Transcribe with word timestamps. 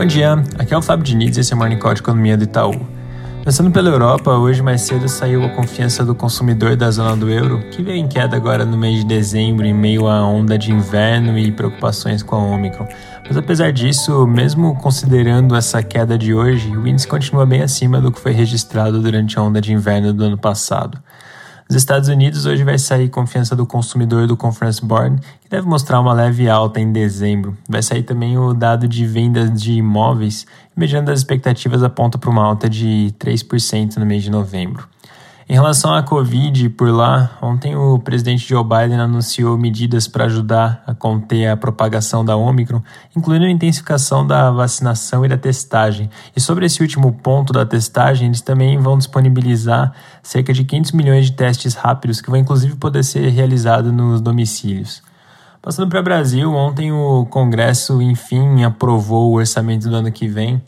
Bom 0.00 0.06
dia, 0.06 0.42
aqui 0.58 0.72
é 0.72 0.78
o 0.78 0.80
Fábio 0.80 1.04
Diniz 1.04 1.36
e 1.36 1.40
esse 1.40 1.52
é 1.52 1.54
o 1.54 1.58
Morning 1.58 1.76
Call 1.76 1.92
de 1.92 2.00
Economia 2.00 2.34
do 2.34 2.44
Itaú. 2.44 2.72
Começando 3.40 3.70
pela 3.70 3.90
Europa, 3.90 4.30
hoje 4.30 4.62
mais 4.62 4.80
cedo 4.80 5.06
saiu 5.06 5.44
a 5.44 5.50
confiança 5.50 6.02
do 6.02 6.14
consumidor 6.14 6.74
da 6.74 6.90
zona 6.90 7.14
do 7.14 7.28
euro, 7.28 7.60
que 7.70 7.82
veio 7.82 7.98
em 7.98 8.08
queda 8.08 8.34
agora 8.34 8.64
no 8.64 8.78
mês 8.78 9.00
de 9.00 9.04
dezembro, 9.04 9.66
em 9.66 9.74
meio 9.74 10.08
à 10.08 10.26
onda 10.26 10.56
de 10.56 10.72
inverno 10.72 11.38
e 11.38 11.52
preocupações 11.52 12.22
com 12.22 12.34
a 12.34 12.38
Omicron. 12.38 12.88
Mas 13.28 13.36
apesar 13.36 13.74
disso, 13.74 14.26
mesmo 14.26 14.74
considerando 14.76 15.54
essa 15.54 15.82
queda 15.82 16.16
de 16.16 16.32
hoje, 16.32 16.74
o 16.74 16.88
índice 16.88 17.06
continua 17.06 17.44
bem 17.44 17.60
acima 17.60 18.00
do 18.00 18.10
que 18.10 18.18
foi 18.18 18.32
registrado 18.32 19.02
durante 19.02 19.38
a 19.38 19.42
onda 19.42 19.60
de 19.60 19.70
inverno 19.70 20.14
do 20.14 20.24
ano 20.24 20.38
passado. 20.38 20.98
Nos 21.70 21.76
Estados 21.76 22.08
Unidos, 22.08 22.46
hoje 22.46 22.64
vai 22.64 22.76
sair 22.76 23.08
confiança 23.08 23.54
do 23.54 23.64
consumidor 23.64 24.26
do 24.26 24.36
Conference 24.36 24.84
Board, 24.84 25.20
que 25.40 25.48
deve 25.48 25.68
mostrar 25.68 26.00
uma 26.00 26.12
leve 26.12 26.48
alta 26.48 26.80
em 26.80 26.90
dezembro. 26.90 27.56
Vai 27.68 27.80
sair 27.80 28.02
também 28.02 28.36
o 28.36 28.52
dado 28.52 28.88
de 28.88 29.06
vendas 29.06 29.52
de 29.52 29.74
imóveis, 29.74 30.48
mediante 30.74 31.12
as 31.12 31.20
expectativas 31.20 31.84
aponta 31.84 32.18
para 32.18 32.28
uma 32.28 32.42
alta 32.42 32.68
de 32.68 33.14
3% 33.20 33.98
no 33.98 34.04
mês 34.04 34.24
de 34.24 34.32
novembro. 34.32 34.88
Em 35.50 35.54
relação 35.54 35.92
à 35.92 36.00
Covid, 36.00 36.68
por 36.68 36.88
lá, 36.90 37.36
ontem 37.42 37.74
o 37.74 37.98
presidente 37.98 38.48
Joe 38.48 38.62
Biden 38.62 39.00
anunciou 39.00 39.58
medidas 39.58 40.06
para 40.06 40.26
ajudar 40.26 40.80
a 40.86 40.94
conter 40.94 41.48
a 41.48 41.56
propagação 41.56 42.24
da 42.24 42.36
Omicron, 42.36 42.80
incluindo 43.16 43.46
a 43.46 43.50
intensificação 43.50 44.24
da 44.24 44.52
vacinação 44.52 45.26
e 45.26 45.28
da 45.28 45.36
testagem. 45.36 46.08
E 46.36 46.40
sobre 46.40 46.66
esse 46.66 46.80
último 46.80 47.12
ponto 47.14 47.52
da 47.52 47.66
testagem, 47.66 48.28
eles 48.28 48.40
também 48.40 48.78
vão 48.78 48.96
disponibilizar 48.96 49.92
cerca 50.22 50.52
de 50.52 50.62
500 50.62 50.92
milhões 50.92 51.26
de 51.26 51.32
testes 51.32 51.74
rápidos 51.74 52.20
que 52.20 52.30
vão 52.30 52.38
inclusive 52.38 52.76
poder 52.76 53.02
ser 53.02 53.28
realizados 53.30 53.92
nos 53.92 54.20
domicílios. 54.20 55.02
Passando 55.60 55.88
para 55.88 55.98
o 55.98 56.04
Brasil, 56.04 56.54
ontem 56.54 56.92
o 56.92 57.26
Congresso, 57.26 58.00
enfim, 58.00 58.62
aprovou 58.62 59.32
o 59.32 59.34
orçamento 59.38 59.88
do 59.88 59.96
ano 59.96 60.12
que 60.12 60.28
vem. 60.28 60.62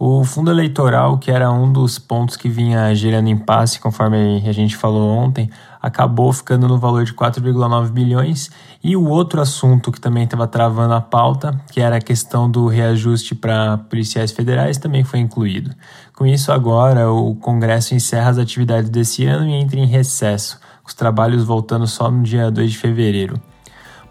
O 0.00 0.22
fundo 0.22 0.48
eleitoral, 0.48 1.18
que 1.18 1.28
era 1.28 1.50
um 1.50 1.72
dos 1.72 1.98
pontos 1.98 2.36
que 2.36 2.48
vinha 2.48 2.94
gerando 2.94 3.28
impasse, 3.28 3.80
conforme 3.80 4.40
a 4.46 4.52
gente 4.52 4.76
falou 4.76 5.10
ontem, 5.10 5.50
acabou 5.82 6.32
ficando 6.32 6.68
no 6.68 6.78
valor 6.78 7.04
de 7.04 7.12
4,9 7.12 7.90
bilhões. 7.90 8.48
E 8.80 8.96
o 8.96 9.04
outro 9.08 9.40
assunto 9.40 9.90
que 9.90 10.00
também 10.00 10.22
estava 10.22 10.46
travando 10.46 10.94
a 10.94 11.00
pauta, 11.00 11.60
que 11.72 11.80
era 11.80 11.96
a 11.96 12.00
questão 12.00 12.48
do 12.48 12.68
reajuste 12.68 13.34
para 13.34 13.76
policiais 13.76 14.30
federais, 14.30 14.78
também 14.78 15.02
foi 15.02 15.18
incluído. 15.18 15.74
Com 16.14 16.24
isso, 16.24 16.52
agora 16.52 17.10
o 17.10 17.34
Congresso 17.34 17.92
encerra 17.92 18.30
as 18.30 18.38
atividades 18.38 18.88
desse 18.90 19.26
ano 19.26 19.48
e 19.48 19.54
entra 19.54 19.80
em 19.80 19.86
recesso, 19.86 20.60
os 20.86 20.94
trabalhos 20.94 21.42
voltando 21.42 21.88
só 21.88 22.08
no 22.08 22.22
dia 22.22 22.52
2 22.52 22.70
de 22.70 22.78
fevereiro. 22.78 23.34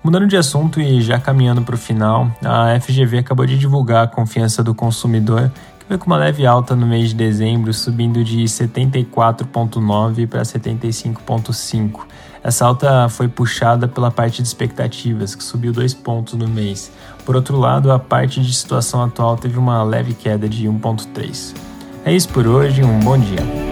Mudando 0.03 0.27
de 0.27 0.35
assunto 0.35 0.81
e 0.81 1.01
já 1.01 1.17
caminhando 1.17 1.61
para 1.61 1.75
o 1.75 1.77
final, 1.77 2.29
a 2.43 2.77
FGV 2.79 3.19
acabou 3.19 3.45
de 3.45 3.57
divulgar 3.57 4.03
a 4.03 4.07
confiança 4.07 4.61
do 4.61 4.75
consumidor 4.75 5.51
veio 5.87 5.99
com 5.99 6.07
uma 6.07 6.17
leve 6.17 6.45
alta 6.45 6.75
no 6.75 6.85
mês 6.85 7.09
de 7.09 7.15
dezembro, 7.15 7.73
subindo 7.73 8.23
de 8.23 8.43
74,9 8.43 10.27
para 10.27 10.41
75,5. 10.41 12.01
Essa 12.43 12.65
alta 12.65 13.09
foi 13.09 13.27
puxada 13.27 13.87
pela 13.87 14.11
parte 14.11 14.41
de 14.41 14.47
expectativas, 14.47 15.35
que 15.35 15.43
subiu 15.43 15.71
dois 15.71 15.93
pontos 15.93 16.33
no 16.35 16.47
mês. 16.47 16.91
Por 17.25 17.35
outro 17.35 17.57
lado, 17.57 17.91
a 17.91 17.99
parte 17.99 18.41
de 18.41 18.53
situação 18.53 19.03
atual 19.03 19.35
teve 19.35 19.57
uma 19.57 19.83
leve 19.83 20.13
queda 20.13 20.47
de 20.47 20.67
1,3. 20.67 21.53
É 22.05 22.13
isso 22.13 22.29
por 22.29 22.47
hoje, 22.47 22.83
um 22.83 22.99
bom 22.99 23.17
dia. 23.17 23.66